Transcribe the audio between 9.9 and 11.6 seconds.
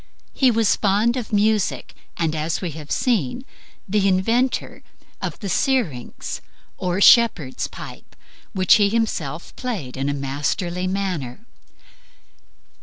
in a masterly manner.